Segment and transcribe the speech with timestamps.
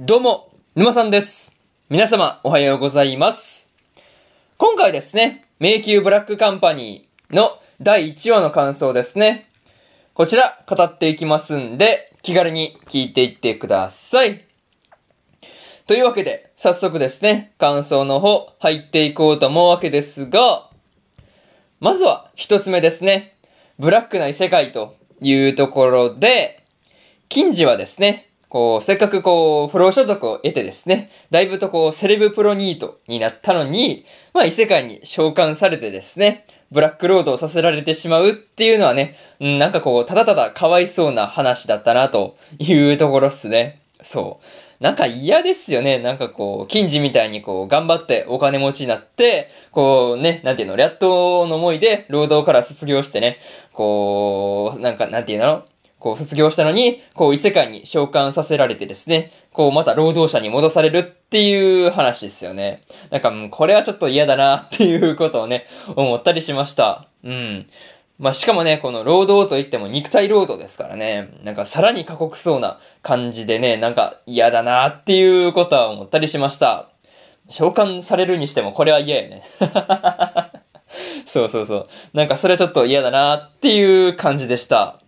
[0.00, 1.50] どうも、沼さんです。
[1.90, 3.66] 皆様、おはようございます。
[4.56, 9.50] 今回ですね、迷宮ブラックカンパニーの第1話の感想ですね。
[10.14, 14.44] こちら、語っていきますんで、気軽に聞いていってください。
[15.88, 20.70] というわけで、早速ですね、感想の方、入っていこうと思うわけですが、
[21.80, 23.36] まずは、一つ目ですね。
[23.80, 26.62] ブラックな異世界というところで、
[27.28, 43.82] 金次はですね、こう、せっかくこう、不労所得を得てですね、だいぶとこう、セレブプロニートになったのに、まあ異世界に召喚されてですね、ブラックロードをさせられてしまうっていうのはね、うんなんかこう、ただただかわいそうな話だったな、というところっすね。
[44.02, 44.44] そう。
[44.82, 45.98] なんか嫌ですよね。
[45.98, 53.38] なんかこう、金次みたいにこう、頑張ってお金持ちになって、こうね、なんていうの、やっとの思いで、労働から卒業してね、
[53.72, 55.64] こう、なんか、なんていうの
[55.98, 62.82] こう、卒業したのに、こう、異世界に召喚させられてですね、こう、また労働者に戻されるっていう話ですよね。
[63.10, 67.08] なんか、うこれはちょっと嫌だなっていうことをね、思ったりしました。
[67.24, 67.66] うん。
[68.18, 76.90] まあ、しかもね、この労働といっても肉体労働ですからね、なんかさらに過酷そうな感じでね、なんか嫌だなっていうことは思ったりしました。
[77.48, 79.44] 召喚されるにしてもこれは嫌やね。
[81.26, 81.88] そうそうそう。
[82.12, 85.00] なんかそれはちょっと嫌だなっていう感じでした。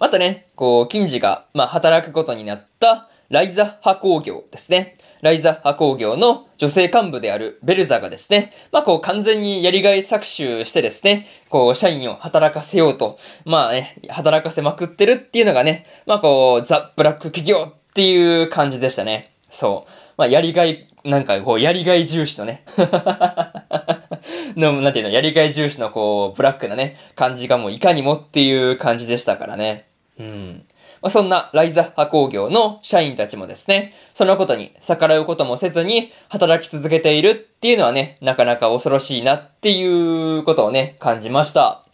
[0.00, 4.96] またね、こう、金次が、まあ、働くことになった、ライザ派工業ですね。
[5.20, 19.34] ライザ派工業の女性幹部であるベルザがですね、まあ、こう、完全にやりがい搾取してですね、こう、社員を働かせようと、まあね、働かせまくってるっていうのがね、まあ、こう、ザ・ブラック企業っていう感じでしたね。
[19.50, 19.90] そう。
[20.16, 22.64] まあ、やりがい、なんかこう、やりがい重視のね、
[24.56, 29.89] の、なんていうの、やりがい重視のこう、ブラックなね、感じがもういかにもっていう感じでしたからね。
[30.20, 30.64] うん。
[31.00, 41.84] まあ、そんなライザ派工業の社員たちもですね、そのことに逆らうこともせずに働き続けているっていうのはね、なかなか恐ろしいなっていうことをね、感じました。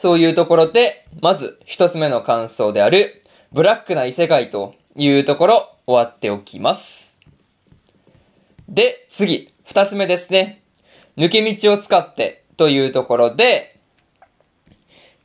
[0.00, 7.16] そういうところで、まず一つ目の感想である、ブラックな異世界というところ、終わっておきます。
[8.68, 10.62] で、次、二つ目ですね。
[11.16, 13.77] 抜け道を使ってというところで、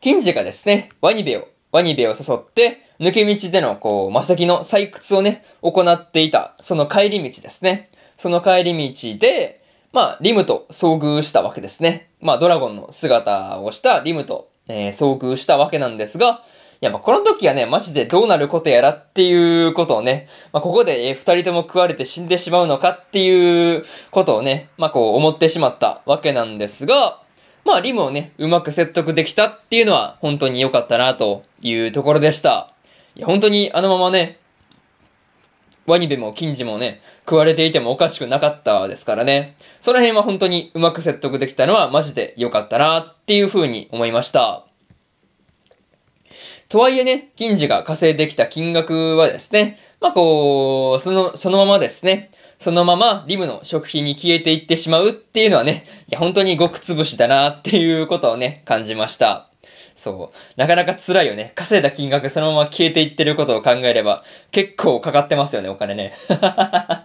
[0.04, 7.90] 金次がですね、ワニベを、ワニベを誘って、抜け道での、こう、魔石の採掘をね、行っていた、その帰り道ですね。
[8.18, 12.10] その帰り道で、まあ、リムと遭遇したわけですね。
[12.20, 16.44] まあ、ドラゴンの姿をしたリムと、えー遭遇したわけなんですが、
[16.82, 27.23] いや、まあ、この時はね、マジでどうなることやらっていうことをね、まあ、ここで、えー二人とも食われて死んでしまうのかっていうことをね、まあ、こう思ってしまったわけなんですが、
[27.66, 32.74] まあ、リムをね、うまく説得できたっていうのは本当に良かったなというところでした。
[33.16, 34.40] いや、本当にあのままね、
[35.86, 39.56] ワニベも金次もね、食われていてもおかしくなかったですからね。
[39.82, 44.66] その辺は本当にうまく説得できたのはマジで良かったなっていう風に思いました。
[46.70, 52.32] とはいえね、金次が稼いできた金額はですね、まあこう、その、そのままですね、
[52.64, 59.50] そのままリムの食費に消えていってしまうっていうのはね、いや本当にごくつぶしだなっていうことをね、感じました。
[59.98, 60.60] そう。
[60.60, 61.52] なかなか辛いよね。
[61.56, 66.14] 稼いだ金額そのまま消えていってることを考えれば、結構かかってますよね、お金ね。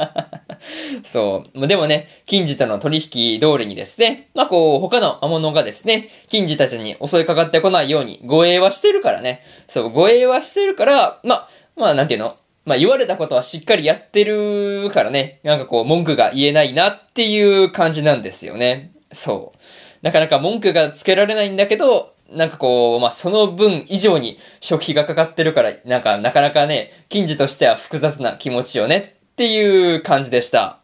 [1.05, 1.67] そう。
[1.67, 9.43] でもね、金次との取引通りにですね、まあこう、他の魔物がですね、金次たちに襲いかかってこないように護衛はしてるからね。
[9.69, 12.37] そう、護衛はしてるから、まあ、まあなんていうの？
[12.69, 18.93] まあ言われたことはしっかりやってるからね、なんかこう文句が言えないなっていう感じなんですよね。
[19.13, 19.59] そう。
[20.03, 30.81] なかなか文句がつけられないんだけど、なんかこう、まあその分以上に食費がかかってるから、なんかなかなかね、金次としては複雑な気持ちよねっていう感じでした。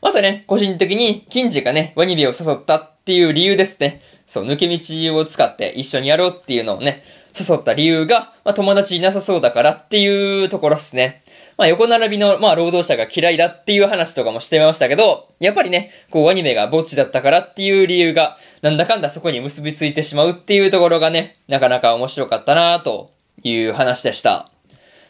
[0.00, 4.02] またね、個人的に金次がね、ワニビを誘ったっていう理由ですね。
[4.26, 7.04] そう、抜け道を使って一緒にやろうっていうのをね、
[7.38, 11.24] 誘った理由が、まあ友達いなさそうだからっていうところですね。
[11.56, 23.12] まあ横並びの、まあ労働者が嫌いだっていう話とかもしてましたけど、やっぱりね、こうアニメがぼっちだったからっていう理由が、なんだかんだそこに結びついてしまうっていうところがね、なかなか面白かったなと
[23.42, 24.50] いう話でした。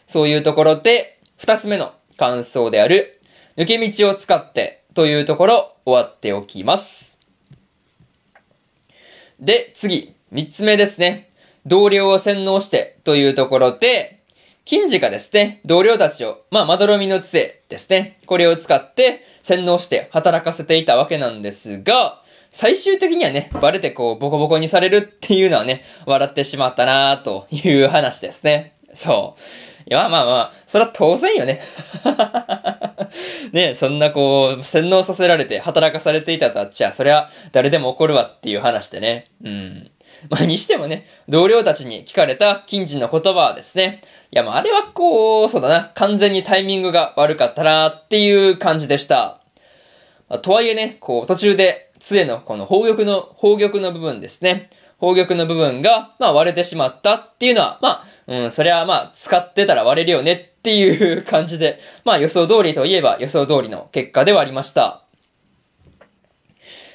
[0.07, 3.21] そういうところで、二つ目の感想である、
[3.57, 7.17] 抜け道を使ってというところ終わっておきます。
[9.39, 11.29] で、次、三つ目ですね。
[11.65, 14.23] 同僚を洗脳してというところで、
[14.65, 18.19] 金次がですね、同僚たちを、まあ、まどろみの杖ですね。
[18.25, 22.21] これを使って洗脳して働かせていたわけなんですが、
[22.51, 28.75] 最終的にはね、バレてこう、ボコボコにされるっていうのはね、笑ってしまったなという話ですね。
[28.93, 29.89] そう。
[29.89, 31.61] いや、まあまあ、それは当然よね。
[33.51, 39.27] ねそんなこう、洗脳させられて働かされていたとあっちゃ、そりゃ誰でも怒るわっていう話でね。
[39.43, 39.91] うん。
[40.29, 49.39] まあ、にしてもね、同僚たちに聞かれた近人の言葉はですね、いや、まあ、あれはこう、そうだな、完全にタイミングが悪かったなっていう感じでした。
[50.29, 54.69] まあ、とはいえね、こう、途中で、杖のこの宝玉の、宝玉の部分ですね。
[54.99, 65.02] 宝玉の部分が、まあ割れてしまったっていうのは、まあ、うん、それはまあ使ってたら割れるよねっていう感じで、まあ予想通りといえば予想通りの結果ではありました。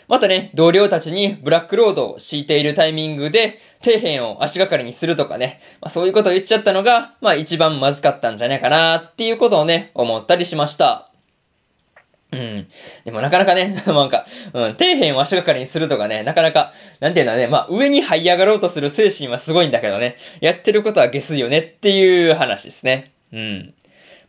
[0.09, 11.11] またね、同僚たちにブラックロードを敷いているタイミングで、底辺を足がかりにするとかね、まあそういうことを言っちゃったのが、まあ一番まずかったんじゃないかなっていうことをね、思ったりしました。
[12.33, 12.69] うん。
[13.05, 23.13] でもなかなかね、 なんか、うん、底辺を足がかりにするとかね、なかなか、なんていうのはね、まあ上に這い上がろうとする精神はすごいんだけどね、やってることは下水よねっていう話ですね。
[23.33, 23.75] うん。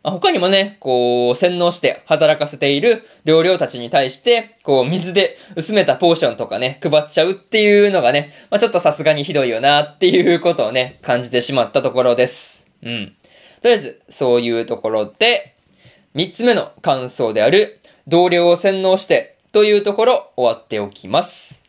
[0.02, 12.66] あ、他にもね、こう、洗脳して働かせている同僚たちに対して、こう、水で薄めたポーションとかね、配っちゃうっていうのがね、まあ、ちょっとさすがにひどいよなっていうことをね、感じてしまったところです。
[12.82, 13.14] うん。
[13.60, 15.54] とりあえず、そういうところで、
[16.14, 21.62] 三つ目の感想である、同僚を洗脳してというところ終わっておきます。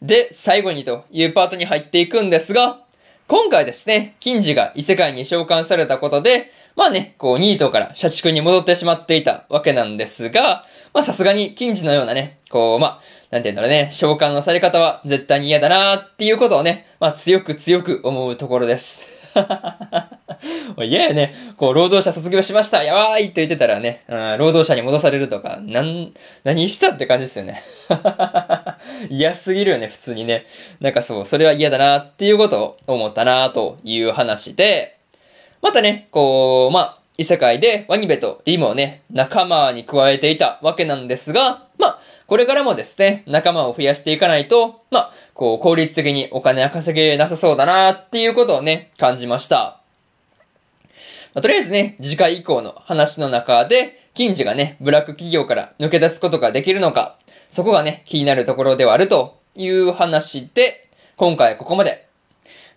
[0.00, 2.81] で、最後にというパートに入っていくんですが、
[3.28, 19.00] 今回ですね、金次が異世界に召喚されたことで、まあね、こう、ニートから社畜に戻ってしまっていたわけなんですが、まあさすがに金次のようなね、こう、まあ、なんて言うんだろうね、召喚のされ方は絶対に嫌だなーっていうことをね、まあ強く強く思うところです。
[20.78, 21.34] 嫌やね。
[21.56, 22.82] こう、労働者卒業しました。
[22.82, 26.12] やばいって言ってたらね、うん、労働者に戻されるとか、なん、
[26.44, 27.62] 何したって感じですよね。
[29.10, 30.46] 嫌すぎるよね、普通にね。
[30.80, 34.98] なんかそう、それは嫌だなっていうことを思ったなという話で、
[35.60, 49.80] またね、こう、まあ、異世界でワニベとリムをね、仲間に加えていたわけなんですが、まあ、これからもですね、仲間を増やしていかないと、まあ、こう、効率的にお金は稼げなさそうだなっていうことをね、感じました。
[51.34, 57.18] まあ、とりあえずね、次回以降の話の中で、金次がね、ブラック企業から抜け出すことができるのか、
[57.52, 62.08] そこがね、気になるところではあるという話で、今回ここまで。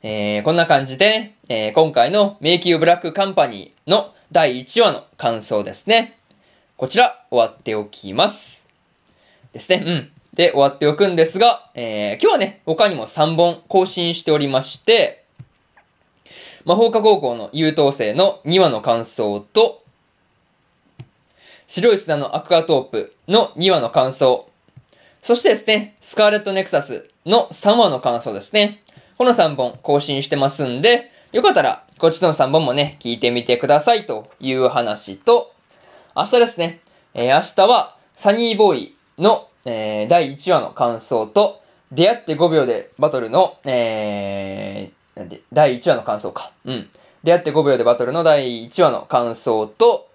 [0.03, 6.17] えー、こんな感じで、えー、今回の迷宮ブラックカンパニーの第1話の感想ですね。
[6.77, 8.65] こちら、終わっておきます。
[9.53, 9.81] ですね。
[9.83, 10.11] うん。
[10.35, 15.23] で、終わっておくんですが、えー、今日はね、他にも3本更新しておりまして、
[16.65, 19.83] 魔法科高校の優等生の2話の感想と、
[21.67, 24.49] 白い砂のアクアトープの2話の感想、
[25.25, 28.83] そしてですね、スカーレットネクサスの3話の感想ですね。
[29.17, 35.51] この3本更新してますんで、よかったら、こっちの3本もね、聞いてみてくださいという話と、
[36.15, 36.79] 明日ですね、
[37.15, 41.59] えー、明日は、サニーボーイの、えー、第1話の感想と、
[41.91, 46.51] 出会って5秒でバトルの、えー、なんで、第1話の感想か。
[46.65, 46.89] うん。
[47.23, 50.07] 出会って5秒でバトルの第1話の感想と、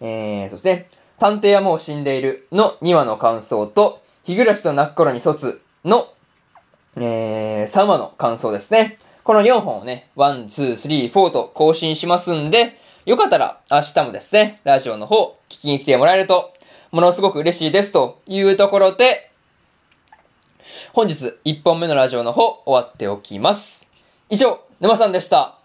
[0.00, 0.88] えー、そうですね、
[1.20, 6.12] 探偵はもう死んでいるの2話の感想と、日暮らしと泣く頃に卒の、
[6.96, 8.98] えー、3話の感想ですね。
[9.22, 16.52] この4本をね、1、2、3、4と更新しますんで、よかったら明日もですね、ラジオの方聞きに来てもらえると
[16.90, 19.30] ものすごく嬉しいですというところで、
[20.92, 23.86] 本日1本目のラジオの方終わっておきます。
[24.28, 25.56] 以上、沼さんでした。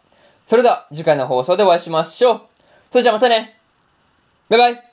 [0.48, 2.42] それでは次回の放送でお会いしましょう。
[2.92, 3.58] それじゃあまたね。
[4.50, 4.91] バイバイ。